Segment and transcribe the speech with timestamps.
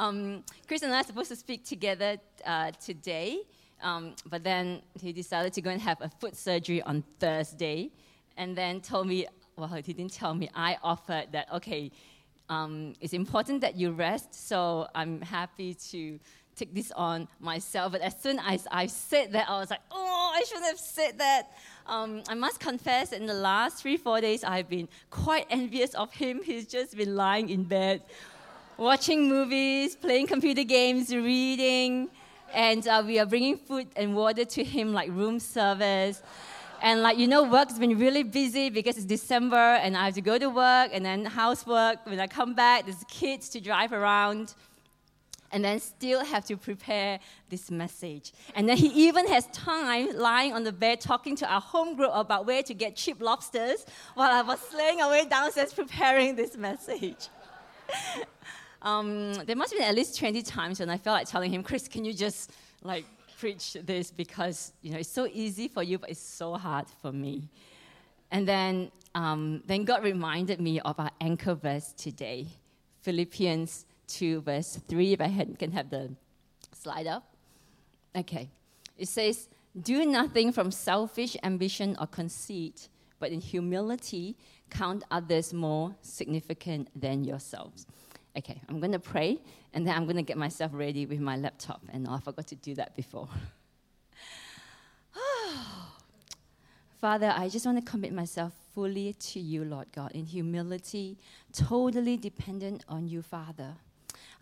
[0.00, 2.16] Um, Chris and I are supposed to speak together
[2.46, 3.40] uh, today,
[3.82, 7.90] um, but then he decided to go and have a foot surgery on Thursday,
[8.38, 9.26] and then told me,
[9.56, 11.92] well, he didn't tell me, I offered that, okay,
[12.48, 16.18] um, it's important that you rest, so I'm happy to
[16.56, 17.92] take this on myself.
[17.92, 21.18] But as soon as I said that, I was like, oh, I shouldn't have said
[21.18, 21.50] that.
[21.86, 26.10] Um, I must confess, in the last three, four days, I've been quite envious of
[26.14, 26.40] him.
[26.42, 28.00] He's just been lying in bed,
[28.80, 32.08] watching movies, playing computer games, reading,
[32.54, 36.22] and uh, we are bringing food and water to him like room service.
[36.82, 40.22] And like you know, work's been really busy because it's December and I have to
[40.22, 42.06] go to work and then housework.
[42.06, 44.54] When I come back, there's kids to drive around
[45.52, 48.32] and then still have to prepare this message.
[48.54, 52.12] And then he even has time lying on the bed talking to our home group
[52.14, 57.28] about where to get cheap lobsters while I was slaying away downstairs preparing this message.
[58.82, 61.62] um, there must have been at least 20 times when I felt like telling him,
[61.62, 62.52] Chris, can you just
[62.82, 63.04] like
[63.38, 67.12] preach this because you know it's so easy for you, but it's so hard for
[67.12, 67.48] me.
[68.30, 72.46] And then, um, then God reminded me of our anchor verse today,
[73.02, 76.10] Philippians 2, verse 3, if I had, can have the
[76.72, 77.24] slide up.
[78.14, 78.48] Okay.
[78.96, 79.48] It says,
[79.80, 84.36] Do nothing from selfish ambition or conceit, but in humility
[84.68, 87.86] count others more significant than yourselves.
[88.36, 89.40] Okay, I'm going to pray,
[89.74, 92.54] and then I'm going to get myself ready with my laptop, and I forgot to
[92.54, 93.28] do that before.
[97.00, 101.18] Father, I just want to commit myself fully to you, Lord God, in humility,
[101.52, 103.74] totally dependent on you, Father.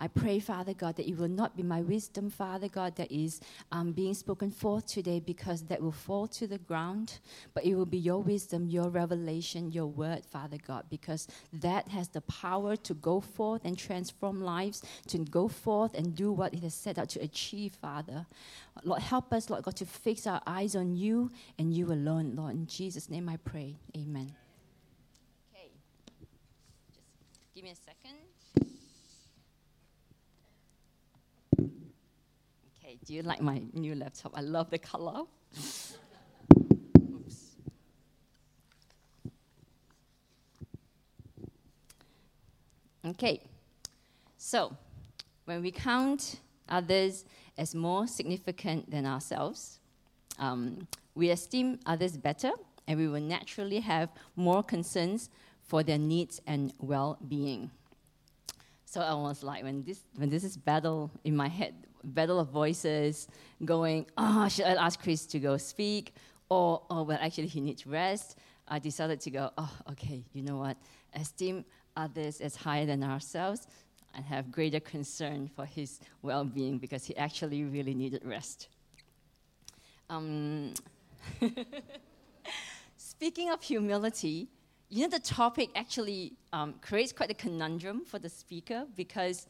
[0.01, 3.41] I pray, Father God, that it will not be my wisdom, Father God, that is
[3.73, 7.19] um, being spoken forth today because that will fall to the ground,
[7.53, 12.09] but it will be your wisdom, your revelation, your word, Father God, because that has
[12.09, 16.63] the power to go forth and transform lives, to go forth and do what it
[16.63, 18.25] has set out to achieve, Father.
[18.85, 22.55] Lord, help us, Lord God, to fix our eyes on you and you alone, Lord.
[22.55, 23.75] In Jesus' name I pray.
[23.97, 24.33] Amen.
[25.53, 25.71] Okay.
[27.33, 27.98] Just give me a second.
[33.09, 34.33] Do you like my new laptop?
[34.37, 35.23] I love the color.
[37.01, 37.57] Oops.
[43.07, 43.41] Okay,
[44.37, 44.77] so
[45.47, 47.25] when we count others
[47.57, 49.79] as more significant than ourselves,
[50.39, 52.51] um, we esteem others better
[52.87, 55.31] and we will naturally have more concerns
[55.63, 57.71] for their needs and well being.
[58.85, 62.49] So I was like, when this, when this is battle in my head battle of
[62.49, 63.29] voices
[63.65, 66.15] going, oh, should I ask Chris to go speak?
[66.49, 68.39] Or, oh, well, actually, he needs rest.
[68.67, 70.77] I decided to go, oh, okay, you know what?
[71.15, 71.65] Esteem
[71.97, 73.67] others as higher than ourselves
[74.15, 78.69] and have greater concern for his well being because he actually really needed rest.
[80.11, 80.75] Um,
[82.97, 84.49] speaking of humility,
[84.89, 89.47] you know, the topic actually um, creates quite a conundrum for the speaker because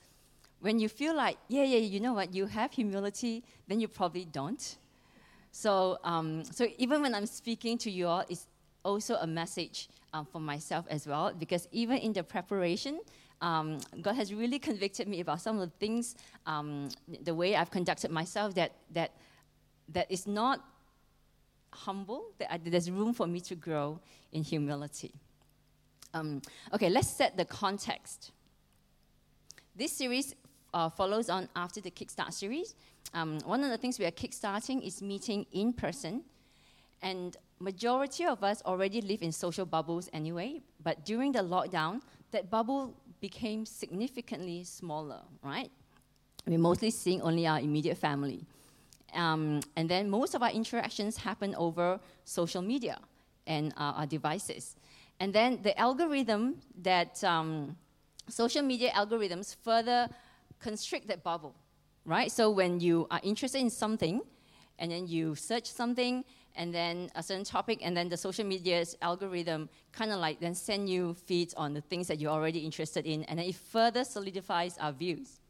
[0.60, 4.24] when you feel like, yeah, yeah, you know what, you have humility, then you probably
[4.24, 4.76] don't.
[5.52, 8.46] So, um, so even when I'm speaking to you all, it's
[8.84, 13.00] also a message um, for myself as well, because even in the preparation,
[13.40, 16.16] um, God has really convicted me about some of the things,
[16.46, 16.88] um,
[17.22, 19.12] the way I've conducted myself, that that
[19.90, 20.64] that is not
[21.72, 22.32] humble.
[22.38, 24.00] That I, there's room for me to grow
[24.32, 25.12] in humility.
[26.14, 26.42] Um,
[26.72, 28.32] okay, let's set the context.
[29.76, 30.34] This series
[30.74, 32.74] uh, follows on after the Kickstart series.
[33.14, 36.22] Um, one of the things we are kickstarting is meeting in person.
[37.02, 42.00] And majority of us already live in social bubbles anyway, but during the lockdown,
[42.32, 45.70] that bubble became significantly smaller, right?
[46.46, 48.44] We're mostly seeing only our immediate family.
[49.14, 52.98] Um, and then most of our interactions happen over social media
[53.46, 54.76] and uh, our devices.
[55.20, 57.76] And then the algorithm that um,
[58.28, 60.08] social media algorithms further
[60.60, 61.54] constrict that bubble,
[62.04, 62.30] right?
[62.30, 64.20] So when you are interested in something,
[64.78, 66.24] and then you search something,
[66.54, 70.54] and then a certain topic, and then the social media's algorithm kind of like then
[70.54, 74.04] send you feeds on the things that you're already interested in, and then it further
[74.04, 75.40] solidifies our views.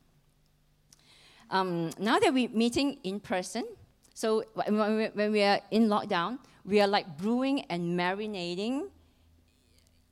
[1.50, 3.64] Um, now that we're meeting in person,
[4.14, 8.88] so when we are in lockdown, we are like brewing and marinating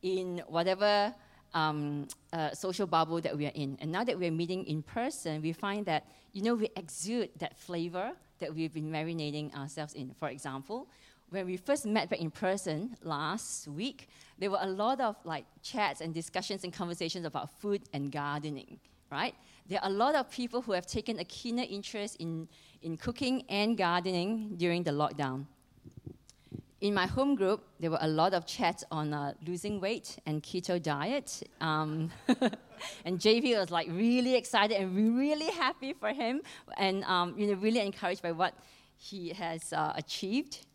[0.03, 1.15] in whatever
[1.57, 3.79] um, uh, social bubble that we are in.
[3.81, 7.57] And now that we're meeting in person, we find that, you know, we exude that
[7.57, 10.15] flavor that we've been marinating ourselves in.
[10.21, 10.87] For example,
[11.31, 14.09] when we first met back in person last week,
[14.39, 18.79] there were a lot of like chats and discussions and conversations about food and gardening,
[19.11, 19.35] right?
[19.67, 22.49] There are a lot of people who have taken a keener interest in,
[22.83, 25.47] in cooking and gardening during the lockdown.
[26.83, 30.43] In my home group, there were a lot of chats on uh, losing weight and
[30.43, 31.43] keto diet.
[31.61, 32.11] Um,
[33.07, 36.43] and JV was like really excited and really happy for him,
[36.77, 38.55] and um, you know really encouraged by what
[38.99, 40.67] he has uh, achieved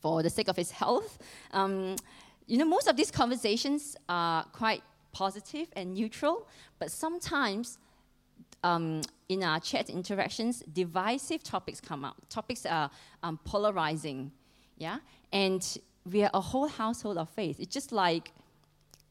[0.00, 1.18] for the sake of his health.
[1.52, 1.96] Um,
[2.46, 4.82] you know, most of these conversations are quite
[5.12, 6.46] positive and neutral,
[6.78, 7.78] but sometimes
[8.62, 12.16] um, in our chat interactions, divisive topics come up.
[12.28, 12.90] Topics are
[13.22, 14.30] um, polarizing,
[14.76, 14.98] yeah?
[15.32, 15.78] And
[16.10, 17.60] we are a whole household of faith.
[17.60, 18.32] It's just like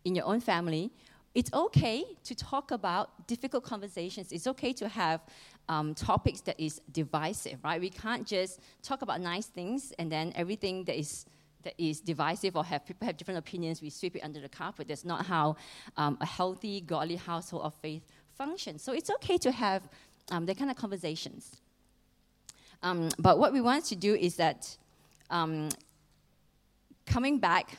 [0.05, 0.91] in your own family,
[1.33, 4.31] it's okay to talk about difficult conversations.
[4.31, 5.21] It's okay to have
[5.67, 7.81] um, topics that is divisive, right?
[7.81, 11.25] We can't just talk about nice things and then everything that is
[11.63, 14.87] that is divisive or have people have different opinions, we sweep it under the carpet.
[14.89, 15.55] That's not how
[15.95, 18.03] um, a healthy, godly household of faith
[18.37, 18.83] functions.
[18.83, 19.87] So it's okay to have
[20.29, 21.55] um, that kind of conversations.
[22.81, 24.77] Um, but what we want to do is that
[25.33, 25.67] um,
[27.05, 27.77] coming back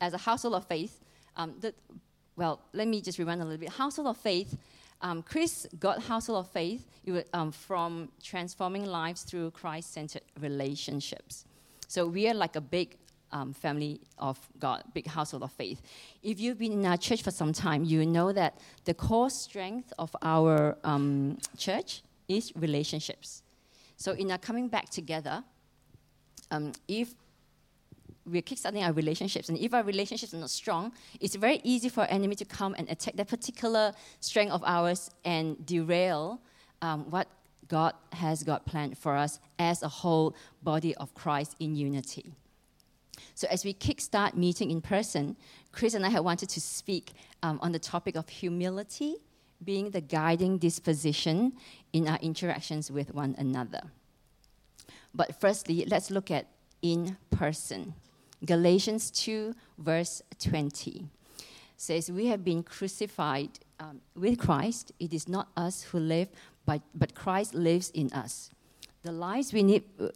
[0.00, 1.00] as a household of faith,
[1.36, 1.72] um, the,
[2.36, 3.70] well, let me just rewind a little bit.
[3.70, 4.58] Household of faith
[5.04, 6.86] um, Chris got Household of Faith
[7.34, 11.44] um, from transforming lives through Christ centered relationships.
[11.88, 12.96] So we are like a big
[13.30, 15.82] um, family of God, big household of faith.
[16.22, 19.92] If you've been in our church for some time, you know that the core strength
[19.98, 23.42] of our um, church is relationships.
[23.96, 25.44] So in our coming back together,
[26.50, 27.14] um, if
[28.26, 29.48] we're kickstarting our relationships.
[29.48, 32.74] And if our relationships are not strong, it's very easy for our enemy to come
[32.78, 36.40] and attack that particular strength of ours and derail
[36.82, 37.28] um, what
[37.68, 42.32] God has got planned for us as a whole body of Christ in unity.
[43.34, 45.36] So, as we kickstart meeting in person,
[45.72, 47.12] Chris and I had wanted to speak
[47.42, 49.16] um, on the topic of humility
[49.64, 51.52] being the guiding disposition
[51.92, 53.80] in our interactions with one another.
[55.14, 56.46] But firstly, let's look at
[56.82, 57.94] in person.
[58.44, 61.08] Galatians 2, verse 20
[61.76, 63.50] says, We have been crucified
[63.80, 64.92] um, with Christ.
[64.98, 66.28] It is not us who live,
[66.66, 68.50] but, but Christ lives in us.
[69.02, 70.08] The lives, we need, uh,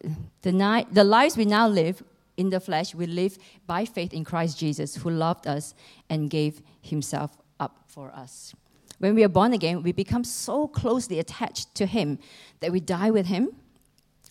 [0.42, 2.02] the, ni- the lives we now live
[2.36, 5.74] in the flesh, we live by faith in Christ Jesus, who loved us
[6.08, 8.54] and gave himself up for us.
[8.98, 12.18] When we are born again, we become so closely attached to him
[12.60, 13.50] that we die with him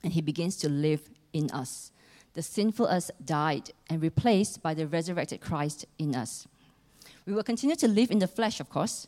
[0.03, 1.91] and he begins to live in us
[2.37, 6.47] the sinful us died and replaced by the resurrected Christ in us.
[7.25, 9.07] We will continue to live in the flesh, of course,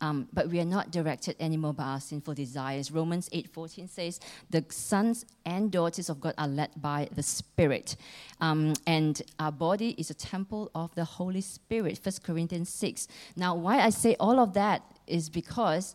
[0.00, 2.90] um, but we are not directed anymore by our sinful desires.
[2.90, 4.18] Romans 8:14 says,
[4.48, 7.96] "The sons and daughters of God are led by the Spirit,
[8.40, 13.08] um, and our body is a temple of the Holy Spirit." 1 Corinthians 6.
[13.36, 15.94] Now, why I say all of that is because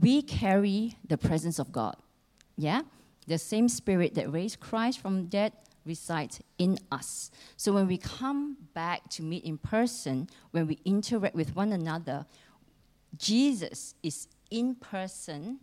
[0.00, 1.96] we carry the presence of God.
[2.56, 2.82] Yeah,
[3.26, 5.52] the same Spirit that raised Christ from dead
[5.84, 7.30] resides in us.
[7.56, 12.26] So when we come back to meet in person, when we interact with one another,
[13.16, 15.60] Jesus is in person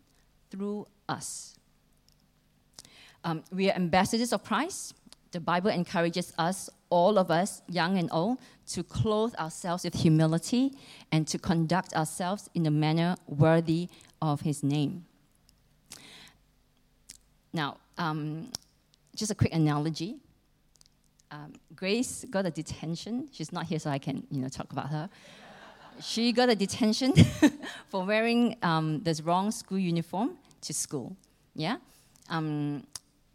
[0.50, 1.56] through us.
[3.24, 4.96] Um, we are ambassadors of Christ.
[5.32, 8.38] The Bible encourages us, all of us, young and old,
[8.68, 10.74] to clothe ourselves with humility
[11.12, 13.88] and to conduct ourselves in a manner worthy
[14.22, 15.06] of His name.
[17.54, 18.52] Now, um,
[19.16, 20.18] just a quick analogy.
[21.32, 23.30] Um, Grace got a detention.
[23.32, 25.10] She's not here, so I can you know talk about her.
[26.02, 27.14] she got a detention
[27.90, 31.16] for wearing um, this wrong school uniform to school.
[31.56, 31.78] Yeah,
[32.30, 32.84] um,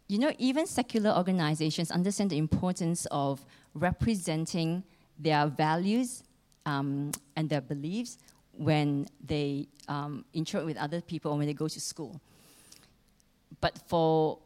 [0.07, 4.83] you know even secular organizations understand the importance of representing
[5.19, 6.23] their values
[6.65, 8.17] um, and their beliefs
[8.53, 12.19] when they um, interact with other people or when they go to school.
[13.61, 14.39] But for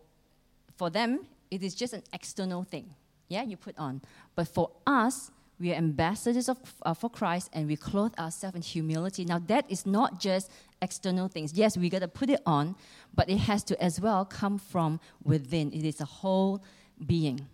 [0.77, 2.93] for them, it is just an external thing.
[3.27, 4.01] Yeah, you put on.
[4.35, 8.61] But for us, we are ambassadors of, uh, for Christ and we clothe ourselves in
[8.63, 9.23] humility.
[9.23, 10.49] Now, that is not just
[10.81, 11.53] external things.
[11.53, 12.75] Yes, we got to put it on,
[13.13, 15.71] but it has to as well come from within.
[15.71, 16.63] It is a whole
[17.05, 17.47] being.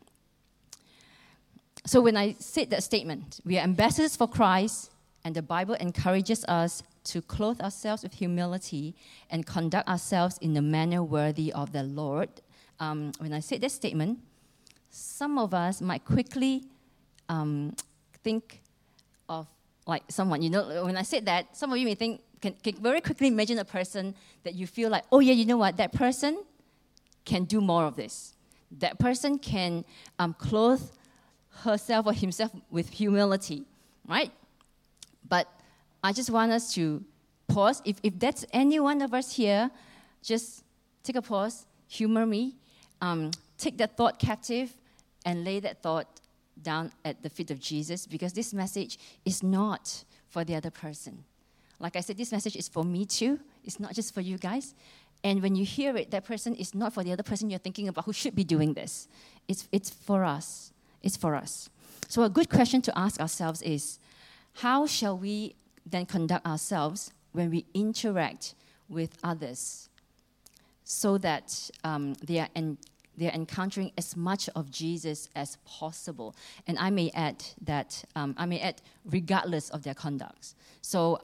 [1.85, 4.91] So, when I said that statement, we are ambassadors for Christ,
[5.23, 8.95] and the Bible encourages us to clothe ourselves with humility
[9.29, 12.29] and conduct ourselves in a manner worthy of the Lord
[12.79, 14.19] um, when I said that statement,
[14.89, 16.63] some of us might quickly
[17.29, 17.75] um,
[18.23, 18.61] think
[19.29, 19.47] of
[19.85, 22.75] like someone, you know, when I said that, some of you may think, can, can
[22.75, 25.91] very quickly imagine a person that you feel like, oh yeah, you know what, that
[25.91, 26.43] person
[27.25, 28.33] can do more of this.
[28.79, 29.85] That person can
[30.19, 30.83] um, clothe
[31.63, 33.65] herself or himself with humility,
[34.07, 34.31] right?
[35.27, 35.47] But
[36.03, 37.03] I just want us to
[37.47, 37.81] pause.
[37.85, 39.71] If, if that's any one of us here,
[40.21, 40.63] just
[41.03, 42.55] take a pause, humor me,
[43.01, 44.77] um, take that thought captive,
[45.25, 46.07] and lay that thought
[46.61, 51.23] down at the feet of Jesus because this message is not for the other person.
[51.79, 53.39] Like I said, this message is for me too.
[53.63, 54.73] It's not just for you guys.
[55.23, 57.87] And when you hear it, that person is not for the other person you're thinking
[57.87, 59.07] about who should be doing this.
[59.47, 60.71] It's, it's for us.
[61.01, 61.69] It's for us.
[62.07, 63.99] So, a good question to ask ourselves is
[64.53, 65.55] how shall we
[65.85, 68.55] then conduct ourselves when we interact
[68.89, 69.89] with others
[70.83, 72.77] so that um, they, are en-
[73.17, 76.35] they are encountering as much of Jesus as possible?
[76.65, 80.55] And I may add that, um, I may add, regardless of their conducts.
[80.81, 81.21] So,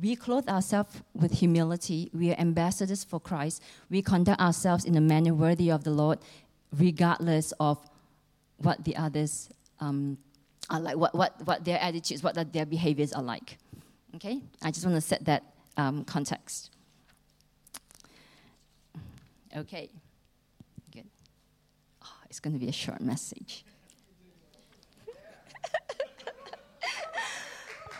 [0.00, 2.10] we clothe ourselves with humility.
[2.14, 3.62] We are ambassadors for Christ.
[3.90, 6.18] We conduct ourselves in a manner worthy of the Lord,
[6.72, 7.78] regardless of
[8.56, 10.16] what the others um,
[10.70, 13.58] are like, what, what, what their attitudes, what their behaviors are like.
[14.14, 14.40] Okay?
[14.62, 15.42] I just want to set that
[15.76, 16.70] um, context.
[19.54, 19.90] Okay.
[20.92, 21.06] Good.
[22.02, 23.64] Oh, it's going to be a short message.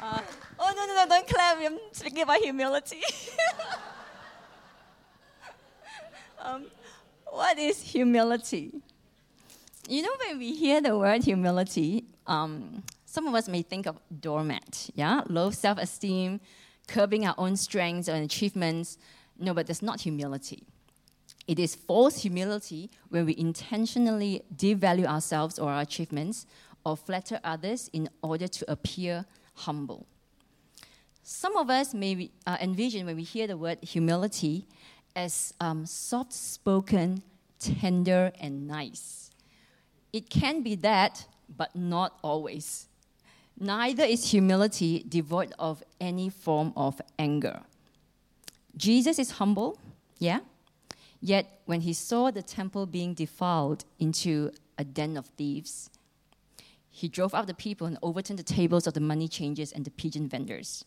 [0.01, 0.21] uh,
[0.63, 1.59] oh, no, no, no, don't clap.
[1.61, 3.01] I'm speaking about humility.
[6.43, 6.67] um,
[7.27, 8.73] what is humility?
[9.89, 13.99] You know, when we hear the word humility, um, some of us may think of
[14.21, 15.23] doormat, yeah?
[15.29, 16.41] Low self esteem,
[16.87, 18.99] curbing our own strengths and achievements.
[19.39, 20.63] No, but that's not humility.
[21.49, 26.47] It is false humility when we intentionally devalue ourselves or our achievements
[26.85, 30.07] or flatter others in order to appear humble.
[31.23, 34.67] Some of us may uh, envision when we hear the word humility
[35.15, 37.23] as um, soft spoken,
[37.59, 39.31] tender, and nice.
[40.13, 41.27] It can be that,
[41.57, 42.89] but not always.
[43.59, 47.61] Neither is humility devoid of any form of anger.
[48.77, 49.79] Jesus is humble,
[50.19, 50.41] yeah?
[51.21, 55.89] Yet when he saw the temple being defiled into a den of thieves,
[56.91, 59.91] he drove out the people and overturned the tables of the money changers and the
[59.91, 60.85] pigeon vendors.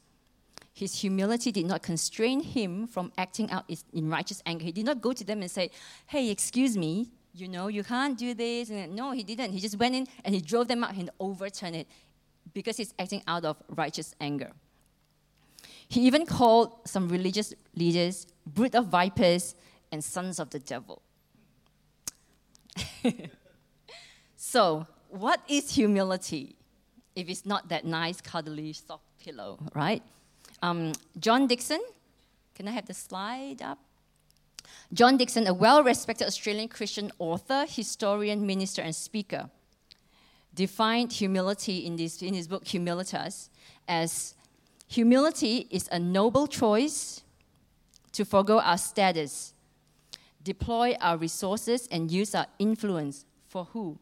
[0.74, 4.66] His humility did not constrain him from acting out in righteous anger.
[4.66, 5.72] He did not go to them and say,
[6.06, 8.70] Hey, excuse me, you know, you can't do this.
[8.70, 9.52] And no, he didn't.
[9.52, 11.88] He just went in and he drove them out and overturned it
[12.54, 14.52] because he's acting out of righteous anger.
[15.88, 19.56] He even called some religious leaders brood of vipers
[19.92, 21.02] and sons of the devil.
[24.36, 26.56] so, what is humility
[27.16, 30.04] if it's not that nice, cuddly, soft pillow, right?
[30.66, 31.80] Um, John Dickson,
[32.56, 33.78] can I have the slide up?
[34.92, 39.52] John Dickson, a well respected Australian Christian author, historian, minister, and speaker,
[40.56, 43.50] defined humility in, this, in his book Humilitas
[43.88, 44.34] as
[44.88, 47.22] humility is a noble choice
[48.14, 49.54] to forego our status,
[50.44, 54.00] deploy our resources, and use our influence for who?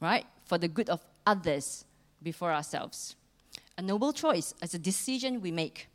[0.00, 0.26] Right?
[0.44, 1.84] For the good of others
[2.22, 3.16] before ourselves.
[3.76, 5.88] A noble choice is a decision we make.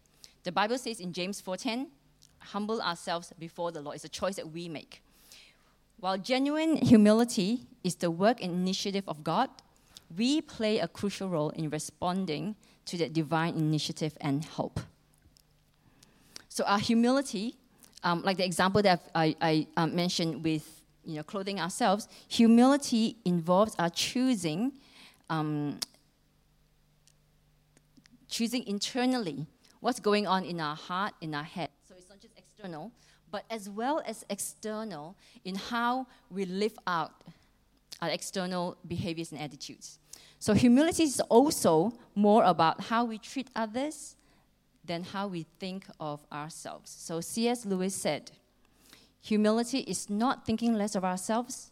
[0.43, 1.87] The Bible says in James 4:10,
[2.39, 3.95] humble ourselves before the Lord.
[3.95, 5.01] It's a choice that we make.
[5.99, 9.49] While genuine humility is the work and initiative of God,
[10.15, 12.55] we play a crucial role in responding
[12.85, 14.79] to that divine initiative and help.
[16.47, 17.55] So, our humility,
[18.03, 23.17] um, like the example that I, I um, mentioned with you know, clothing ourselves, humility
[23.25, 24.73] involves our choosing,
[25.29, 25.79] um,
[28.27, 29.45] choosing internally
[29.79, 32.91] what's going on in our heart, in our head So it's not just external,
[33.31, 37.11] but as well as external in how we live out
[38.01, 39.99] our external behaviors and attitudes.
[40.39, 44.15] So, humility is also more about how we treat others
[44.85, 46.95] than how we think of ourselves.
[46.97, 47.65] So, C.S.
[47.65, 48.31] Lewis said,
[49.21, 51.71] Humility is not thinking less of ourselves,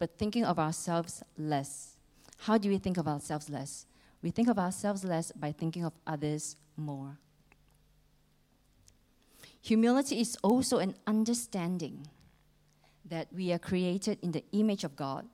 [0.00, 1.96] but thinking of ourselves less.
[2.38, 3.86] How do we think of ourselves less?
[4.20, 7.18] We think of ourselves less by thinking of others more.
[9.62, 12.06] Humility is also an understanding
[13.04, 15.26] that we are created in the image of God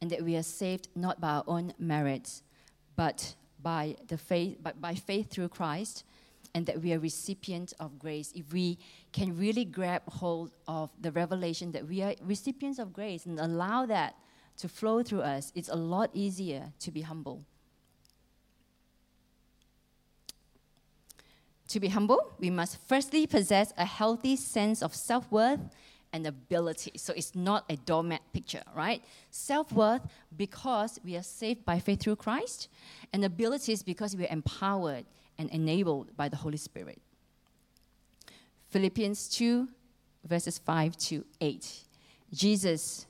[0.00, 2.42] and that we are saved not by our own merits,
[2.96, 6.04] but by, the faith, but by faith through Christ,
[6.54, 8.32] and that we are recipients of grace.
[8.34, 8.78] If we
[9.12, 13.86] can really grab hold of the revelation that we are recipients of grace and allow
[13.86, 14.16] that
[14.58, 17.44] to flow through us, it's a lot easier to be humble.
[21.70, 25.60] To be humble, we must firstly possess a healthy sense of self worth
[26.12, 26.90] and ability.
[26.96, 29.04] So it's not a doormat picture, right?
[29.30, 30.02] Self worth
[30.36, 32.68] because we are saved by faith through Christ,
[33.12, 35.04] and abilities because we are empowered
[35.38, 37.00] and enabled by the Holy Spirit.
[38.70, 39.68] Philippians 2,
[40.24, 41.84] verses 5 to 8.
[42.32, 43.06] Jesus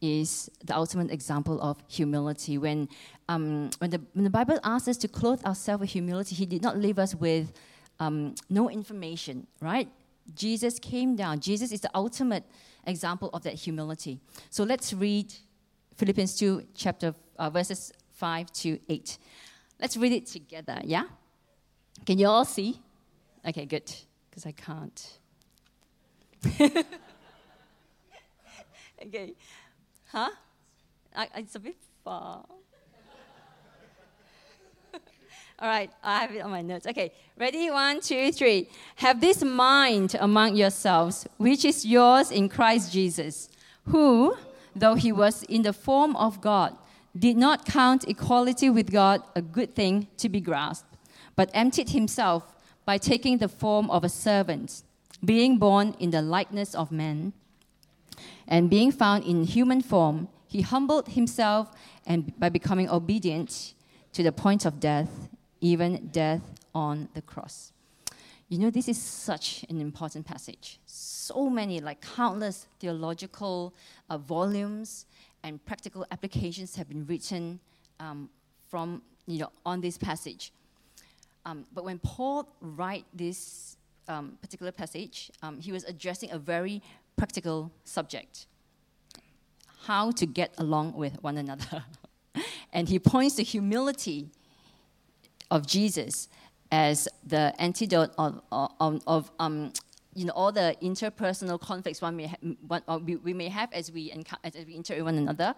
[0.00, 2.56] is the ultimate example of humility.
[2.56, 2.88] When,
[3.28, 6.62] um, when, the, when the Bible asks us to clothe ourselves with humility, He did
[6.62, 7.52] not leave us with
[8.00, 9.88] um, no information, right?
[10.34, 11.40] Jesus came down.
[11.40, 12.44] Jesus is the ultimate
[12.86, 14.18] example of that humility.
[14.48, 15.32] So let's read
[15.96, 19.18] Philippians 2, chapter uh, verses 5 to 8.
[19.80, 21.04] Let's read it together, yeah?
[22.06, 22.80] Can you all see?
[23.46, 23.92] Okay, good,
[24.30, 25.18] because I can't.
[29.06, 29.34] okay.
[30.06, 30.30] Huh?
[31.14, 32.46] I, it's a bit far.
[35.62, 36.86] All right, I have it on my notes.
[36.86, 37.70] Okay, ready?
[37.70, 38.70] One, two, three.
[38.96, 43.50] Have this mind among yourselves, which is yours in Christ Jesus,
[43.84, 44.38] who,
[44.74, 46.74] though he was in the form of God,
[47.18, 50.96] did not count equality with God a good thing to be grasped,
[51.36, 54.82] but emptied himself by taking the form of a servant,
[55.22, 57.34] being born in the likeness of men.
[58.48, 61.70] And being found in human form, he humbled himself
[62.06, 63.74] and by becoming obedient
[64.14, 65.28] to the point of death,
[65.60, 66.42] even death
[66.74, 67.72] on the cross.
[68.48, 70.80] You know, this is such an important passage.
[70.86, 73.72] So many, like countless theological
[74.08, 75.06] uh, volumes
[75.44, 77.60] and practical applications have been written
[78.00, 78.28] um,
[78.68, 80.52] from, you know, on this passage.
[81.46, 83.76] Um, but when Paul wrote this
[84.08, 86.82] um, particular passage, um, he was addressing a very
[87.16, 88.46] practical subject
[89.84, 91.84] how to get along with one another.
[92.72, 94.28] and he points to humility
[95.50, 96.28] of Jesus
[96.72, 99.72] as the antidote of, of, of um,
[100.14, 103.90] you know, all the interpersonal conflicts one may ha- one, we, we, may have as
[103.92, 105.54] we, enc- as we interact with one another,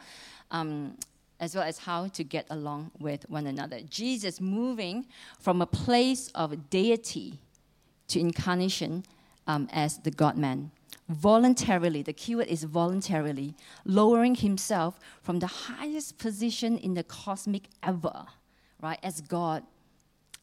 [0.50, 0.96] um,
[1.40, 3.80] as well as how to get along with one another.
[3.80, 5.06] Jesus moving
[5.38, 7.40] from a place of deity
[8.08, 9.04] to incarnation
[9.46, 10.70] um, as the God man.
[11.08, 18.26] Voluntarily, the keyword is voluntarily, lowering himself from the highest position in the cosmic ever,
[18.80, 19.64] right, as God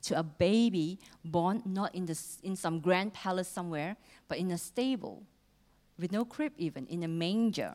[0.03, 4.57] to a baby born not in, the, in some grand palace somewhere, but in a
[4.57, 5.23] stable
[5.97, 7.73] with no crib, even in a manger.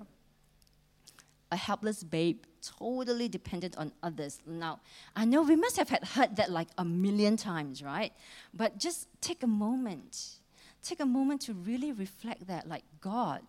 [1.53, 4.41] A helpless babe, totally dependent on others.
[4.47, 4.81] Now,
[5.15, 8.13] I know we must have had heard that like a million times, right?
[8.53, 10.41] But just take a moment.
[10.83, 13.43] Take a moment to really reflect that, like God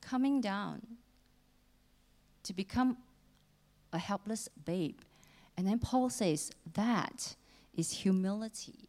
[0.00, 0.82] coming down
[2.42, 2.96] to become
[3.92, 4.98] a helpless babe.
[5.56, 7.36] And then Paul says that
[7.76, 8.88] is humility.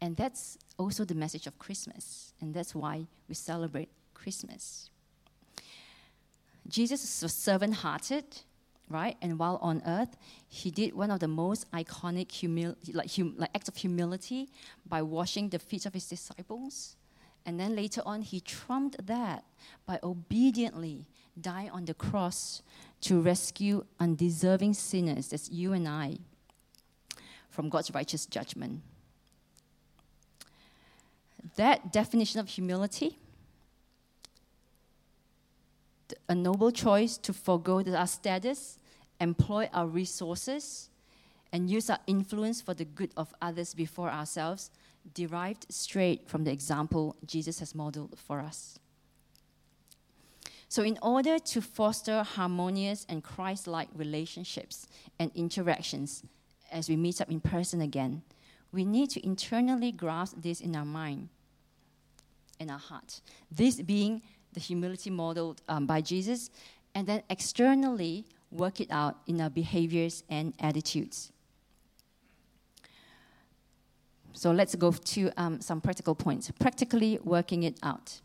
[0.00, 2.32] And that's also the message of Christmas.
[2.40, 4.90] And that's why we celebrate Christmas.
[6.68, 8.24] Jesus was servant hearted,
[8.88, 9.16] right?
[9.22, 10.16] And while on earth,
[10.48, 14.48] he did one of the most iconic humil- like, hum- like acts of humility
[14.86, 16.96] by washing the feet of his disciples.
[17.44, 19.44] And then later on, he trumped that
[19.86, 21.06] by obediently
[21.40, 22.62] dying on the cross
[23.02, 26.18] to rescue undeserving sinners, that's you and I,
[27.50, 28.80] from God's righteous judgment.
[31.56, 33.18] That definition of humility,
[36.28, 38.78] a noble choice to forego our status,
[39.20, 40.88] employ our resources,
[41.52, 44.70] and use our influence for the good of others before ourselves,
[45.14, 48.78] derived straight from the example Jesus has modeled for us.
[50.72, 54.86] So, in order to foster harmonious and Christ like relationships
[55.18, 56.22] and interactions
[56.70, 58.22] as we meet up in person again,
[58.72, 61.28] we need to internally grasp this in our mind
[62.58, 63.20] and our heart.
[63.50, 64.22] This being
[64.54, 66.48] the humility modeled um, by Jesus,
[66.94, 71.32] and then externally work it out in our behaviors and attitudes.
[74.32, 76.50] So let's go to um, some practical points.
[76.58, 78.22] Practically working it out.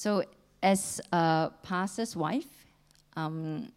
[0.00, 0.24] So,
[0.62, 2.48] as a pastor's wife,
[3.16, 3.70] um,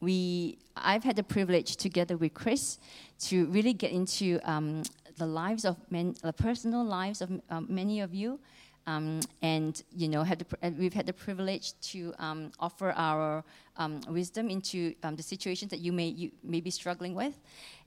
[0.00, 2.80] we I've had the privilege together with Chris
[3.28, 4.82] to really get into um,
[5.16, 8.40] the lives of men, the personal lives of um, many of you,
[8.88, 13.44] um, and you know, had the, we've had the privilege to um, offer our
[13.76, 17.38] um, wisdom into the situations that you may you may be struggling with,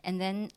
[0.05, 0.49] and then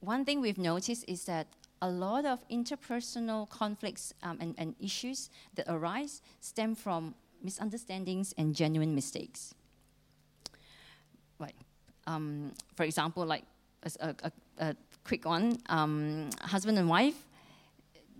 [0.00, 1.48] one thing we've noticed is that
[1.80, 8.54] a lot of interpersonal conflicts um, and, and issues that arise stem from misunderstandings and
[8.54, 9.54] genuine mistakes.
[11.38, 11.54] Right.
[12.06, 13.44] Um, for example, like
[14.00, 17.24] a, a, a quick one um, husband and wife,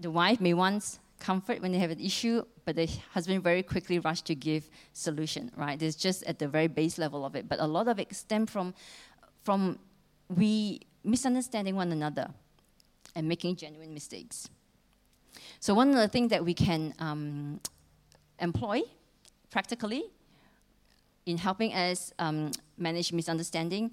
[0.00, 3.98] the wife may want comfort when they have an issue, but the husband very quickly
[3.98, 5.82] rush to give solution, right?
[5.82, 7.48] It's just at the very base level of it.
[7.48, 8.74] But a lot of it stem from
[9.42, 9.78] from
[10.28, 12.28] we misunderstanding one another
[13.14, 14.48] and making genuine mistakes.
[15.60, 17.60] So, one of the things that we can um,
[18.38, 18.82] employ
[19.50, 20.04] practically
[21.26, 23.90] in helping us um, manage misunderstanding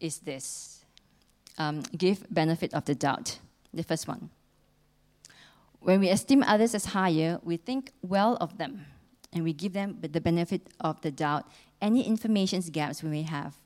[0.00, 0.84] is this
[1.58, 3.38] um, give benefit of the doubt.
[3.74, 4.30] The first one.
[5.80, 8.86] When we esteem others as higher, we think well of them
[9.32, 11.46] and we give them the benefit of the doubt
[11.80, 13.56] any information gaps we may have.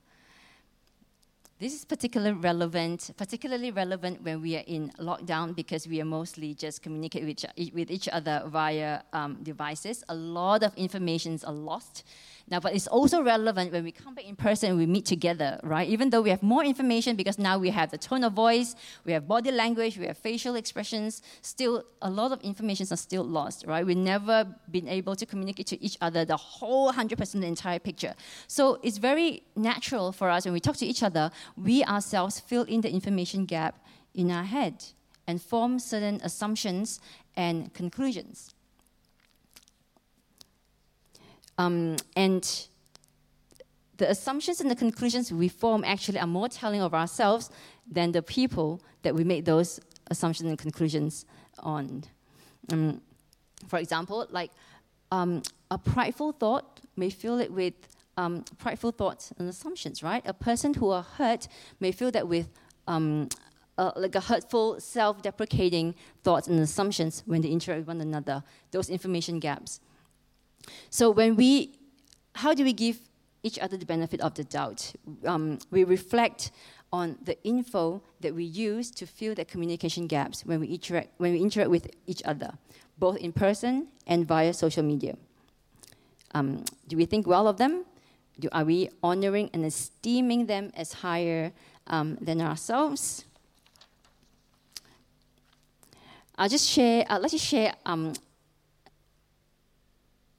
[1.62, 6.54] This is particularly relevant, particularly relevant when we are in lockdown because we are mostly
[6.54, 10.02] just communicate with each, with each other via um, devices.
[10.08, 12.02] A lot of informations are lost
[12.50, 15.60] now, but it's also relevant when we come back in person and we meet together,
[15.62, 15.88] right?
[15.88, 18.74] Even though we have more information because now we have the tone of voice,
[19.04, 23.24] we have body language, we have facial expressions, still a lot of information are still
[23.24, 23.86] lost, right?
[23.86, 28.14] We've never been able to communicate to each other the whole 100% the entire picture.
[28.48, 32.64] So it's very natural for us when we talk to each other, we ourselves fill
[32.64, 34.84] in the information gap in our head
[35.26, 37.00] and form certain assumptions
[37.36, 38.54] and conclusions.
[41.58, 42.68] Um, and
[43.98, 47.50] the assumptions and the conclusions we form actually are more telling of ourselves
[47.90, 51.24] than the people that we make those assumptions and conclusions
[51.58, 52.04] on.
[52.72, 53.00] Um,
[53.68, 54.50] for example, like
[55.10, 57.74] um, a prideful thought may fill it with
[58.16, 60.22] um, prideful thoughts and assumptions, right?
[60.26, 61.48] A person who are hurt
[61.80, 62.48] may feel that with
[62.86, 63.28] um,
[63.96, 68.42] like a hurtful, self-deprecating thoughts and assumptions when they interact with one another.
[68.70, 69.80] Those information gaps.
[70.90, 71.72] So when we,
[72.34, 72.98] how do we give
[73.42, 74.92] each other the benefit of the doubt?
[75.24, 76.50] Um, we reflect
[76.92, 81.32] on the info that we use to fill the communication gaps when we interact when
[81.32, 82.52] we interact with each other,
[82.98, 85.16] both in person and via social media.
[86.34, 87.84] Um, do we think well of them?
[88.38, 91.52] Do, are we honoring and esteeming them as higher
[91.86, 93.24] um, than ourselves?
[96.36, 97.04] I'll just share.
[97.08, 98.14] Uh, let's just share um,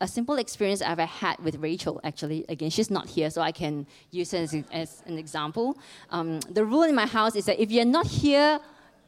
[0.01, 2.45] a simple experience I've had with Rachel, actually.
[2.49, 5.77] Again, she's not here, so I can use it as, as an example.
[6.09, 8.59] Um, the rule in my house is that if you're not here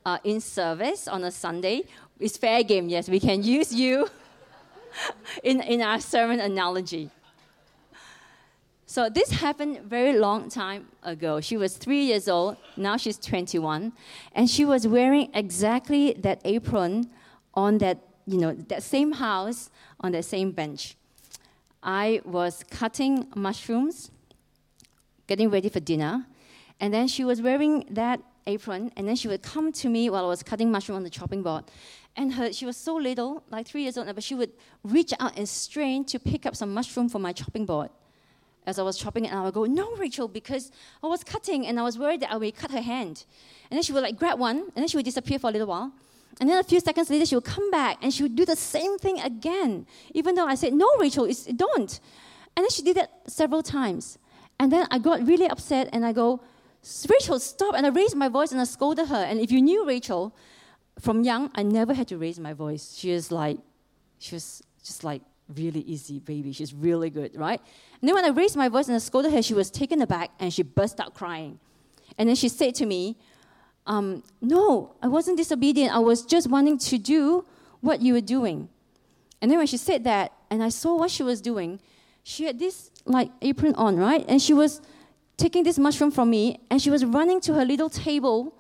[0.06, 1.84] uh, in service on a Sunday,
[2.20, 4.08] it's fair game, yes, we can use you
[5.44, 7.10] in, in our sermon analogy.
[8.86, 11.42] So this happened very long time ago.
[11.42, 12.56] She was three years old.
[12.78, 13.92] Now she's 21,
[14.34, 17.10] and she was wearing exactly that apron
[17.56, 20.96] on that you know, that same house on that same bench.
[21.84, 24.10] I was cutting mushrooms,
[25.28, 26.26] getting ready for dinner,
[26.80, 30.26] and then she was wearing that apron, and then she would come to me while
[30.26, 31.66] I was cutting mushroom on the chopping board.
[32.16, 34.52] And her, she was so little, like three years old, but she would
[34.84, 37.90] reach out and strain to pick up some mushroom from my chopping board.
[38.66, 40.72] As I was chopping it, and I would go, No, Rachel, because
[41.04, 43.26] I was cutting and I was worried that I would cut her hand.
[43.70, 45.68] And then she would like grab one, and then she would disappear for a little
[45.68, 45.92] while.
[46.40, 48.56] And then a few seconds later, she would come back and she would do the
[48.56, 52.00] same thing again, even though I said, No, Rachel, don't.
[52.56, 54.18] And then she did that several times.
[54.60, 56.42] And then I got really upset and I go,
[57.10, 57.76] Rachel, stop.
[57.76, 59.24] And I raised my voice and I scolded her.
[59.24, 60.36] And if you knew Rachel
[61.00, 62.96] from young, I never had to raise my voice.
[62.98, 63.58] She was like,
[64.20, 65.22] she was just like
[65.54, 66.52] really easy baby.
[66.52, 67.60] She's really good, right?
[68.02, 70.32] And then when I raised my voice and I scolded her, she was taken aback
[70.40, 71.60] and she burst out crying.
[72.18, 73.18] And then she said to me,
[73.88, 75.94] um, no, I wasn't disobedient.
[75.94, 77.46] I was just wanting to do
[77.82, 78.70] what you were doing.
[79.42, 81.80] And then when she said that, and I saw what she was doing,
[82.24, 84.26] she had this like apron on, right?
[84.28, 84.82] And she was
[85.38, 88.56] taking this mushroom from me, and she was running to her little table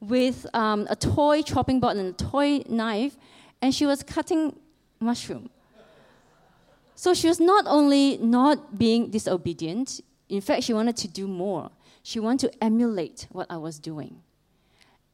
[0.00, 3.16] with um, a toy chopping board and a toy knife,
[3.62, 4.56] and she was cutting
[4.98, 5.50] mushroom.
[6.94, 11.70] So she was not only not being disobedient, in fact, she wanted to do more.
[12.02, 14.22] She wanted to emulate what I was doing.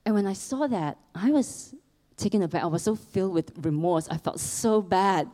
[0.07, 1.75] And when I saw that, I was
[2.17, 2.63] taken aback.
[2.63, 4.09] I was so filled with remorse.
[4.09, 5.29] I felt so bad.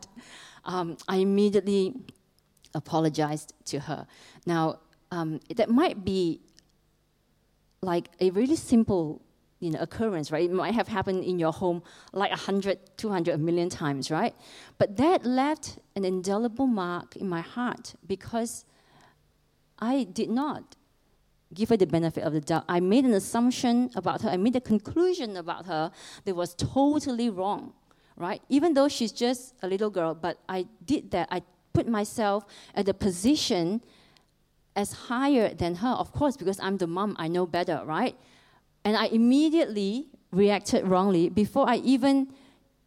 [0.65, 1.93] Um, I immediately
[2.73, 4.07] apologized to her.
[4.47, 4.79] Now,
[5.11, 6.41] um, that might be
[7.81, 9.21] like a really simple
[9.59, 10.43] you know, occurrence, right?
[10.43, 14.35] It might have happened in your home like 100, 200, a million times, right?
[14.77, 18.65] But that left an indelible mark in my heart because
[19.79, 20.75] I did not
[21.53, 22.65] give her the benefit of the doubt.
[22.67, 25.91] I made an assumption about her, I made a conclusion about her
[26.25, 27.73] that was totally wrong,
[28.15, 28.41] right?
[28.49, 31.27] Even though she's just a little girl, but I did that.
[31.31, 31.41] I
[31.73, 33.81] put myself at the position
[34.75, 38.15] as higher than her, of course, because I'm the mom, I know better, right?
[38.83, 42.33] And I immediately reacted wrongly before I even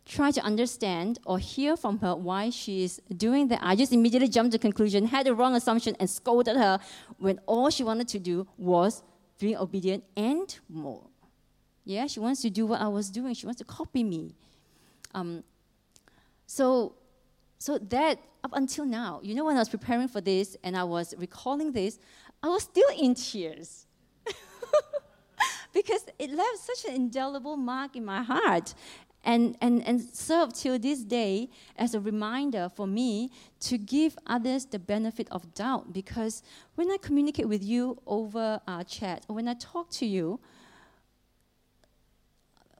[0.07, 3.59] try to understand or hear from her why she is doing that.
[3.63, 6.79] I just immediately jumped to conclusion, had the wrong assumption, and scolded her
[7.19, 9.03] when all she wanted to do was
[9.39, 11.03] being obedient and more.
[11.85, 13.35] Yeah, she wants to do what I was doing.
[13.35, 14.35] She wants to copy me.
[15.15, 15.43] Um,
[16.47, 16.95] so,
[17.59, 20.85] so that up until now, you know, when I was preparing for this and I
[20.85, 21.99] was recalling this,
[22.43, 23.87] I was still in tears
[25.73, 28.75] because it left such an indelible mark in my heart
[29.27, 34.65] and, and, and serve till this day as a reminder for me to give others
[34.65, 35.93] the benefit of doubt.
[35.93, 36.45] Because
[36.77, 40.39] when I communicate with you over our chat, or when I talk to you,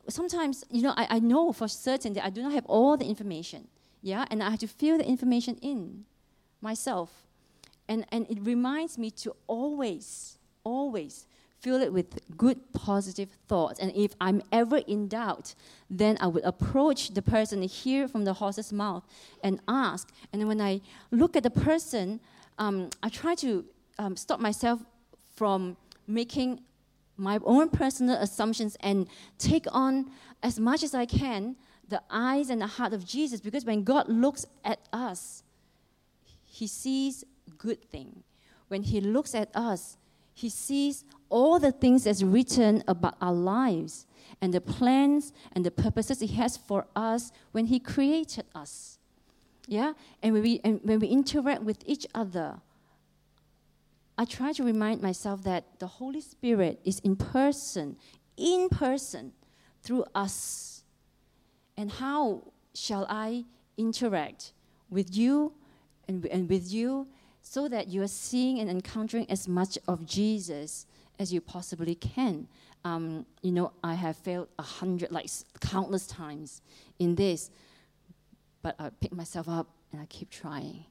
[0.09, 3.07] sometimes, you know, I, I know for certain that I do not have all the
[3.07, 3.67] information.
[4.01, 6.05] Yeah, and I have to fill the information in
[6.61, 7.11] myself.
[7.89, 11.27] And, and it reminds me to always, always
[11.61, 13.81] fill it with good, positive thoughts.
[13.81, 15.55] And if I'm ever in doubt,
[15.91, 19.05] then I would approach the person, hear from the horse's mouth,
[19.43, 20.13] and ask.
[20.33, 22.21] And when I look at the person,
[22.59, 23.65] um, I try to
[23.99, 24.81] um, stop myself
[25.35, 26.61] from making
[27.17, 30.11] my own personal assumptions and take on
[30.43, 31.57] as much as I can
[31.89, 35.43] the eyes and the heart of Jesus because when God looks at us,
[36.45, 37.25] he sees
[37.59, 38.23] good thing.
[38.69, 39.97] When he looks at us,
[40.35, 44.07] he sees all the things that's written about our lives
[44.41, 48.99] and the plans and the purposes He has for us when He created us.
[49.67, 49.95] Yeah?
[50.23, 52.61] And when we, and when we interact with each other,
[54.19, 57.97] I try to remind myself that the Holy Spirit is in person,
[58.37, 59.33] in person,
[59.83, 60.85] through us.
[61.77, 63.45] And how shall I
[63.77, 64.53] interact
[64.89, 65.53] with you
[66.09, 67.09] and, and with you
[67.43, 70.87] so that you are seeing and encountering as much of Jesus
[71.19, 72.49] as you possibly can.
[72.85, 75.29] Um, you know, I have failed a hundred, like
[75.61, 76.63] countless times
[76.99, 77.51] in this,
[78.63, 80.85] but I pick myself up and I keep trying.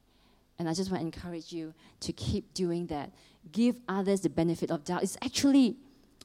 [0.58, 3.12] And I just want to encourage you to keep doing that.
[3.52, 5.02] Give others the benefit of doubt.
[5.02, 5.76] It's actually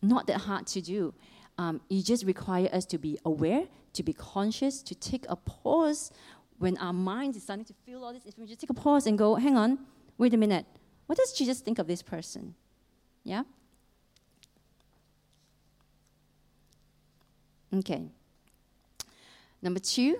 [0.02, 1.14] not that hard to do.
[1.58, 6.12] Um, it just requires us to be aware, to be conscious, to take a pause
[6.60, 8.50] when our mind is starting to feel all this information.
[8.50, 9.80] Just take a pause and go, hang on,
[10.18, 10.66] wait a minute.
[11.08, 12.56] What does Jesus think of this person?
[13.24, 13.44] Yeah?
[17.74, 18.04] Okay.
[19.62, 20.18] Number two,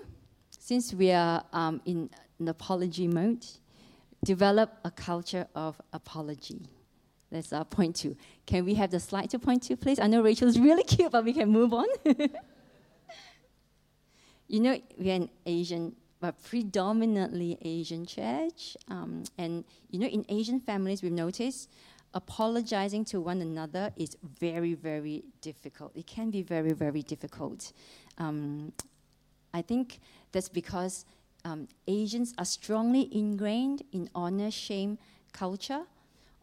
[0.58, 3.44] since we are um, in an apology mode,
[4.24, 6.62] develop a culture of apology.
[7.30, 8.16] That's our point two.
[8.46, 9.98] Can we have the slide to point two, please?
[9.98, 11.86] I know Rachel's really cute, but we can move on.
[14.48, 18.76] you know, we're an Asian, but predominantly Asian church.
[18.88, 21.68] Um, and, you know, in Asian families, we've noticed
[22.14, 25.92] apologizing to one another is very, very difficult.
[25.94, 27.72] It can be very, very difficult.
[28.18, 28.72] Um,
[29.54, 30.00] I think
[30.32, 31.04] that's because
[31.44, 34.98] um, Asians are strongly ingrained in honor shame
[35.32, 35.82] culture.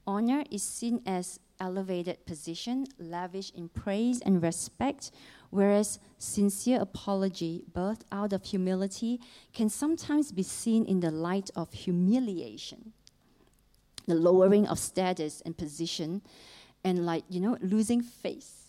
[0.06, 5.12] Honor is seen as elevated position, lavish in praise and respect,
[5.50, 9.20] whereas sincere apology, birthed out of humility,
[9.54, 12.94] can sometimes be seen in the light of humiliation
[14.08, 16.22] the lowering of status and position,
[16.84, 18.60] and like, you know, losing face.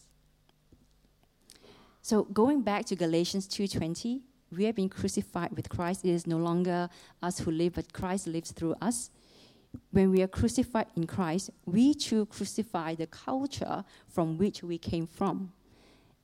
[2.03, 6.05] So going back to Galatians 2:20, we have been crucified with Christ.
[6.05, 6.89] It is no longer
[7.23, 9.11] us who live, but Christ lives through us.
[9.93, 15.07] When we are crucified in Christ, we too crucify the culture from which we came
[15.07, 15.53] from.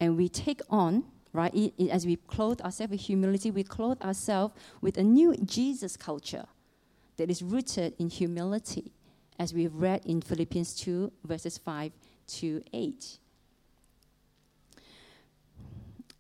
[0.01, 4.03] And we take on, right, it, it, as we clothe ourselves with humility, we clothe
[4.03, 6.47] ourselves with a new Jesus culture
[7.17, 8.96] that is rooted in humility
[9.39, 11.93] as we've read in Philippians 2, verses 5
[12.27, 13.19] to 8.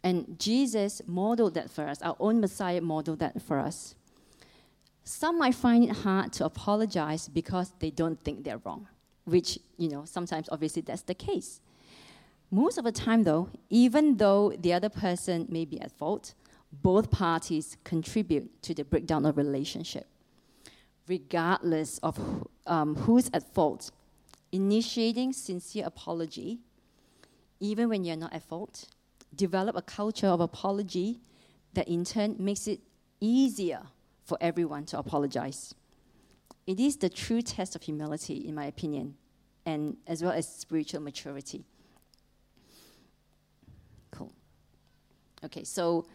[0.05, 3.95] And Jesus modeled that for us, our own Messiah modeled that for us.
[5.05, 8.89] Some might find it hard to apologize because they don't think they're wrong,
[9.25, 11.61] which, you know, sometimes obviously that's the case.
[12.51, 16.35] Most of the time, though, even though the other person may be at fault,
[16.71, 20.07] both parties contribute to the breakdown of relationship
[21.09, 22.19] regardless of
[22.67, 23.91] um, who's at fault.
[24.53, 26.61] Initiating sincere apology,
[27.61, 28.87] even when you're not at fault.
[29.35, 31.21] Develop a culture of apology
[31.75, 32.81] that in turn makes it
[33.21, 33.83] easier
[34.25, 35.75] for everyone to apologize.
[36.67, 39.17] It is the true test of humility, in my opinion,
[39.65, 41.65] and as well as spiritual maturity.
[44.11, 44.33] Cool.
[45.45, 46.07] Okay, so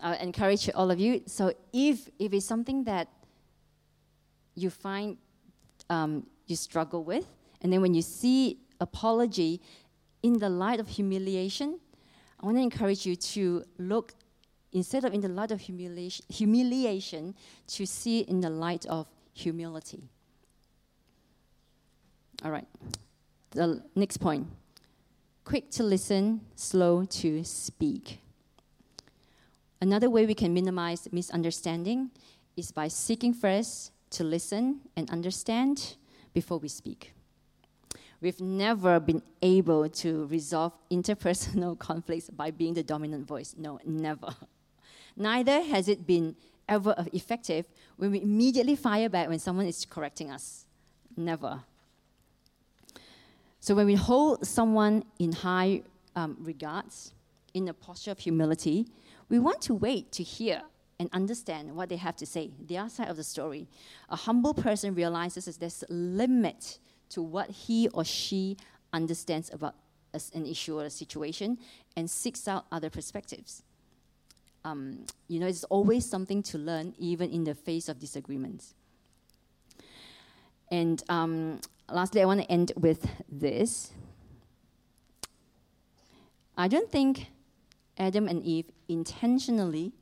[0.00, 1.22] I encourage all of you.
[1.26, 3.08] So if if it's something that
[4.54, 5.16] you find
[5.90, 7.26] um, you struggle with.
[7.60, 9.60] And then when you see apology
[10.22, 11.78] in the light of humiliation,
[12.40, 14.14] I want to encourage you to look
[14.72, 17.34] instead of in the light of humiliation, humiliation
[17.68, 20.02] to see in the light of humility.
[22.44, 22.66] All right.
[23.50, 24.46] The next point
[25.44, 28.20] quick to listen, slow to speak.
[29.80, 32.10] Another way we can minimize misunderstanding
[32.54, 35.96] is by seeking first to listen and understand
[36.32, 37.12] before we speak.
[38.20, 43.54] We've never been able to resolve interpersonal conflicts by being the dominant voice.
[43.56, 44.34] No, never.
[45.16, 46.34] Neither has it been
[46.68, 47.66] ever effective
[47.96, 50.66] when we immediately fire back when someone is correcting us.
[51.16, 51.62] Never.
[53.60, 55.82] So when we hold someone in high
[56.14, 57.12] um, regards,
[57.54, 58.86] in a posture of humility,
[59.28, 60.62] we want to wait to hear
[61.00, 63.68] and understand what they have to say, their side of the story.
[64.08, 66.78] A humble person realizes that there's a limit
[67.10, 68.56] to what he or she
[68.92, 69.74] understands about
[70.34, 71.58] an issue or a situation
[71.96, 73.62] and seeks out other perspectives.
[74.64, 78.74] Um, you know, it's always something to learn, even in the face of disagreements.
[80.70, 83.92] And um, lastly, I want to end with this.
[86.56, 87.28] I don't think
[87.96, 89.92] Adam and Eve intentionally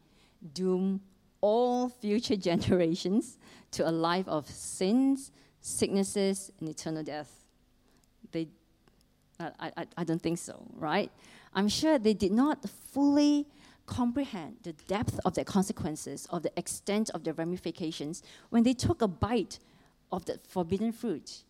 [0.55, 1.01] doom
[1.41, 3.39] all future generations
[3.73, 7.45] to a life of sins, sicknesses, and eternal death.
[8.33, 8.49] They,
[9.39, 11.11] I, I, I don't think so, right?
[11.53, 13.47] I'm sure they did not fully
[13.87, 19.01] comprehend the depth of their consequences, of the extent of their ramifications when they took
[19.01, 19.59] a bite
[20.13, 21.45] of the forbidden fruit.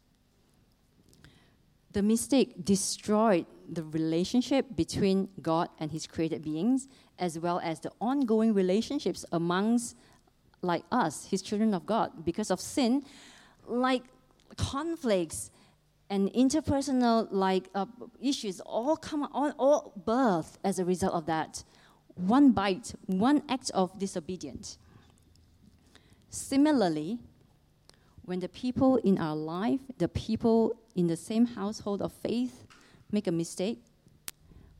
[1.92, 7.90] The mistake destroyed the relationship between God and his created beings, as well as the
[8.00, 9.96] ongoing relationships amongst
[10.62, 13.04] like us, his children of God, because of sin,
[13.66, 14.02] like
[14.56, 15.50] conflicts
[16.08, 17.86] and interpersonal like uh,
[18.20, 21.64] issues all come all, all birth as a result of that.
[22.14, 24.78] One bite one act of disobedience.
[26.30, 27.18] Similarly
[28.24, 32.66] when the people in our life the people in the same household of faith
[33.10, 33.82] make a mistake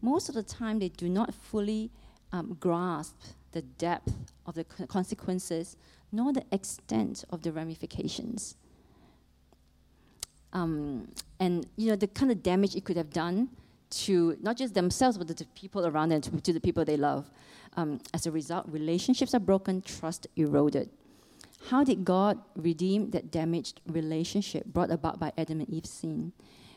[0.01, 1.90] most of the time they do not fully
[2.32, 3.16] um, grasp
[3.52, 4.12] the depth
[4.46, 5.76] of the consequences
[6.12, 8.56] nor the extent of the ramifications
[10.52, 11.08] um,
[11.38, 13.48] and you know the kind of damage it could have done
[13.90, 16.96] to not just themselves but to the people around them, to, to the people they
[16.96, 17.30] love.
[17.76, 20.88] Um, as a result, relationships are broken, trust eroded.
[21.68, 26.32] How did God redeem that damaged relationship brought about by Adam and Eve's sin?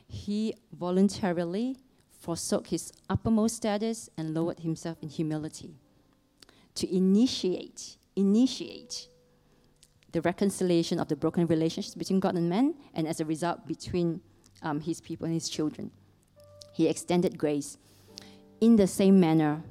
[0.08, 1.78] He voluntarily
[2.20, 5.76] forsook his uppermost status and lowered himself in humility
[6.76, 9.08] to initiate, initiate
[10.12, 14.22] the reconciliation of the broken relationships between God and man, and as a result, between
[14.62, 15.92] um, his people and his children.
[16.74, 17.78] He extended grace.
[18.62, 19.62] In the same manner,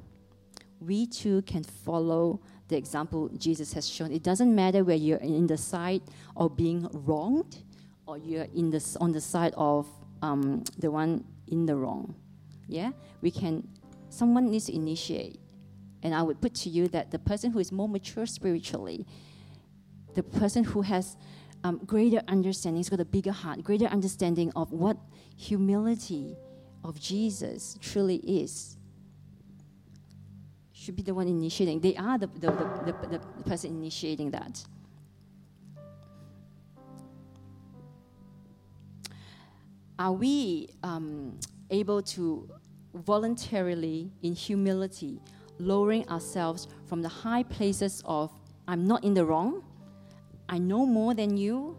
[0.79, 4.11] we too can follow the example Jesus has shown.
[4.11, 6.03] It doesn't matter where you're in the side
[6.37, 7.63] of being wronged
[8.05, 9.87] or you're in the, on the side of
[10.21, 12.15] um, the one in the wrong.
[12.69, 12.91] Yeah?
[13.21, 13.67] We can,
[14.09, 15.39] someone needs to initiate.
[16.01, 19.05] And I would put to you that the person who is more mature spiritually
[20.15, 21.17] the person who has
[21.63, 24.97] um, greater understanding, has got a bigger heart, greater understanding of what
[25.35, 26.37] humility
[26.83, 28.77] of Jesus truly is,
[30.73, 31.81] should be the one initiating.
[31.81, 34.63] They are the, the, the, the, the person initiating that.
[39.97, 41.37] Are we um,
[41.69, 42.49] able to
[42.93, 45.21] voluntarily, in humility,
[45.59, 48.31] lowering ourselves from the high places of
[48.67, 49.63] I'm not in the wrong,
[50.47, 51.77] I know more than you.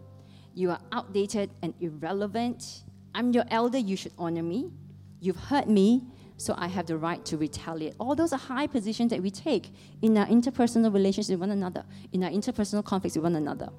[0.53, 2.83] You are outdated and irrelevant.
[3.13, 4.71] I'm your elder, you should honor me.
[5.19, 6.03] You've hurt me,
[6.37, 7.95] so I have the right to retaliate.
[7.99, 11.83] All those are high positions that we take in our interpersonal relations with one another,
[12.13, 13.69] in our interpersonal conflicts with one another.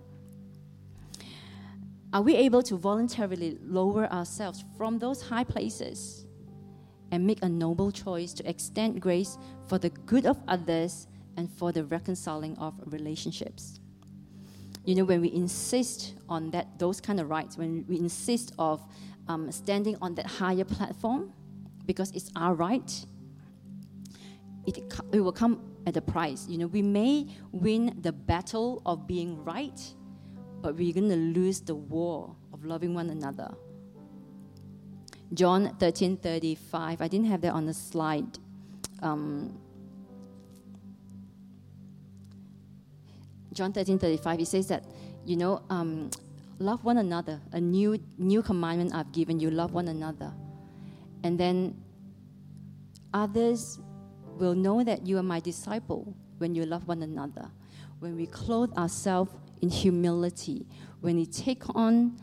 [2.12, 6.26] Are we able to voluntarily lower ourselves from those high places
[7.12, 11.70] and make a noble choice to extend grace for the good of others and for
[11.70, 13.78] the reconciling of relationships?
[14.84, 18.82] you know, when we insist on that, those kind of rights, when we insist of
[19.28, 21.32] um, standing on that higher platform,
[21.86, 23.04] because it's our right,
[24.66, 24.78] it,
[25.12, 26.46] it will come at a price.
[26.48, 29.80] You know, we may win the battle of being right,
[30.60, 33.54] but we're going to lose the war of loving one another.
[35.34, 37.00] John 13 35.
[37.00, 38.38] I didn't have that on the slide.
[39.00, 39.58] Um,
[43.52, 44.84] John 13 35, it says that,
[45.24, 46.10] you know, um,
[46.58, 47.40] love one another.
[47.52, 50.32] A new, new commandment I've given you love one another.
[51.24, 51.76] And then
[53.12, 53.78] others
[54.38, 57.48] will know that you are my disciple when you love one another,
[58.00, 60.66] when we clothe ourselves in humility,
[61.00, 62.18] when we take on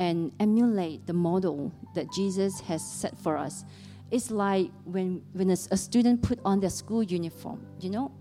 [0.00, 3.64] and emulate the model that Jesus has set for us.
[4.10, 8.12] It's like when, when a, student put on their school uniform, you know,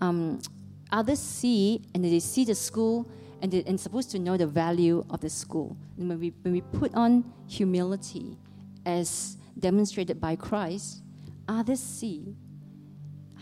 [0.00, 0.40] um,
[0.92, 3.08] others see and they see the school
[3.42, 5.76] and they're and supposed to know the value of the school.
[5.98, 8.38] And when we, when we put on humility
[8.86, 11.02] as demonstrated by Christ,
[11.48, 12.36] others see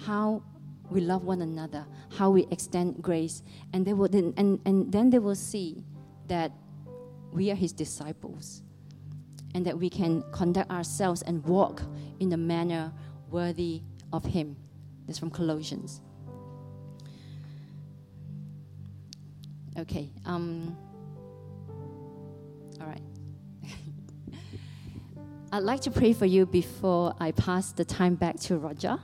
[0.06, 0.42] how
[0.90, 5.10] we love one another, how we extend grace, and they will then, and, and then
[5.10, 5.84] they will see
[6.28, 6.52] that
[7.32, 8.62] we are his disciples
[9.54, 11.82] and that we can conduct ourselves and walk
[12.20, 12.92] in a manner
[13.30, 14.56] worthy of him.
[15.06, 16.00] This from Colossians.
[19.78, 20.10] Okay.
[20.26, 20.76] Um,
[22.80, 23.02] all right.
[25.52, 28.98] I'd like to pray for you before I pass the time back to Roger.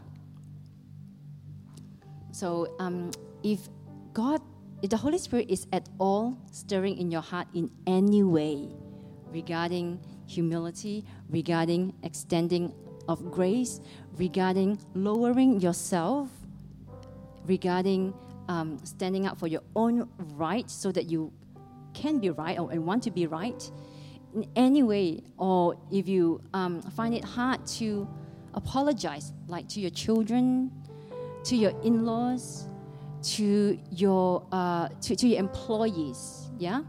[2.32, 3.10] So, um,
[3.42, 3.68] if
[4.12, 4.40] God,
[4.82, 8.68] if the Holy Spirit is at all stirring in your heart in any way
[9.26, 12.72] regarding humility, regarding extending
[13.08, 13.80] of grace,
[14.16, 16.28] regarding lowering yourself,
[17.46, 18.14] regarding
[18.48, 21.32] um, standing up for your own right so that you
[21.94, 23.70] can be right or, and want to be right
[24.34, 28.08] in any way, or if you um, find it hard to
[28.54, 30.70] apologize, like to your children,
[31.44, 32.68] to your in-laws,
[33.22, 36.50] to your uh, to, to your employees.
[36.58, 36.82] Yeah,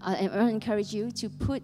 [0.00, 1.62] I, I encourage you to put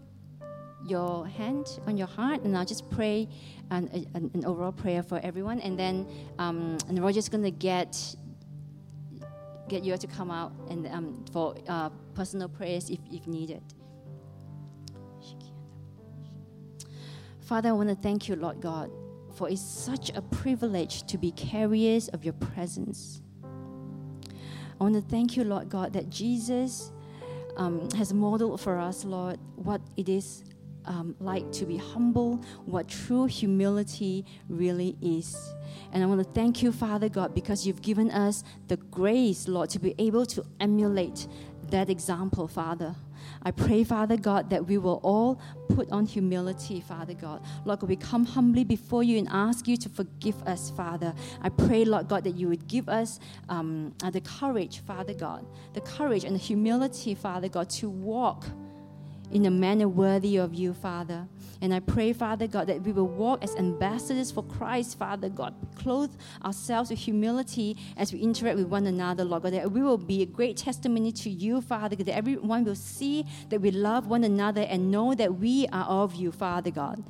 [0.85, 3.29] your hand on your heart, and I'll just pray
[3.71, 6.07] an, an, an overall prayer for everyone, and then
[6.39, 8.17] um, and Roger's gonna get
[9.69, 13.63] get you to come out and um, for uh, personal prayers if, if needed.
[17.41, 18.91] Father, I want to thank you, Lord God,
[19.35, 23.23] for it's such a privilege to be carriers of your presence.
[24.81, 26.93] I want to thank you, Lord God, that Jesus
[27.57, 30.45] um, has modeled for us, Lord, what it is
[30.85, 35.37] um, like to be humble, what true humility really is.
[35.93, 39.71] And I want to thank you, Father God, because you've given us the grace, Lord,
[39.71, 41.27] to be able to emulate
[41.71, 42.95] that example, Father.
[43.43, 47.43] I pray, Father God, that we will all put on humility, Father God.
[47.65, 51.15] Lord we come humbly before you and ask you to forgive us, Father.
[51.43, 55.47] I pray, Lord God, that you would give us um, uh, the courage, Father God,
[55.75, 58.47] the courage and the humility, Father God, to walk
[59.33, 61.27] in a manner worthy of you, Father.
[61.61, 65.55] And I pray, Father God, that we will walk as ambassadors for Christ, Father God.
[65.75, 66.13] Clothe
[66.45, 69.53] ourselves with humility as we interact with one another, Lord God.
[69.53, 72.07] That we will be a great testimony to you, Father God.
[72.07, 76.15] That everyone will see that we love one another and know that we are of
[76.15, 77.03] you, Father God.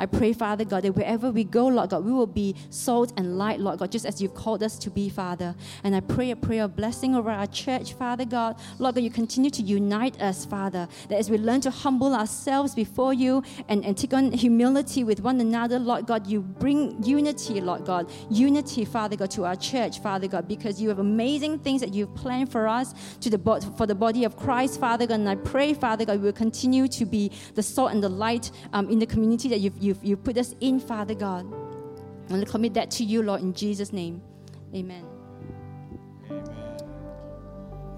[0.00, 3.36] I pray, Father God, that wherever we go, Lord God, we will be salt and
[3.36, 5.54] light, Lord God, just as you've called us to be, Father.
[5.84, 8.58] And I pray a prayer of blessing over our church, Father God.
[8.78, 12.74] Lord God, you continue to unite us, Father, that as we learn to humble ourselves
[12.74, 17.60] before you and, and take on humility with one another, Lord God, you bring unity,
[17.60, 18.10] Lord God.
[18.30, 22.14] Unity, Father God, to our church, Father God, because you have amazing things that you've
[22.14, 23.38] planned for us to the
[23.76, 25.20] for the body of Christ, Father God.
[25.20, 28.50] And I pray, Father God, we will continue to be the salt and the light
[28.72, 31.44] um, in the community that you've, you've you've, you put us in, Father God.
[32.28, 34.22] I want to commit that to you, Lord, in Jesus' name.
[34.74, 35.04] Amen.
[36.30, 36.52] Amen.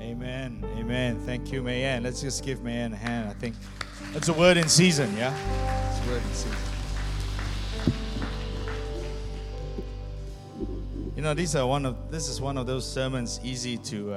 [0.00, 0.64] Amen.
[0.78, 1.20] Amen.
[1.26, 2.02] Thank you, Mayan.
[2.02, 3.28] Let's just give Mayan a hand.
[3.28, 3.54] I think
[4.12, 5.34] that's a word in season, yeah?
[5.90, 6.58] It's a word in season.
[11.14, 14.16] You know, these are one of this is one of those sermons easy to uh,